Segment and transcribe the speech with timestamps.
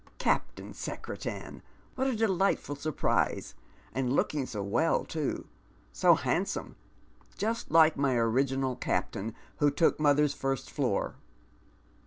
[0.31, 1.61] "Captain Secretan!
[1.93, 3.53] What a delightful surprise
[3.91, 5.45] 1 and looking 80 well too,
[5.93, 6.75] so handsome,
[7.37, 11.17] just like my original captain, who took mother's first floor."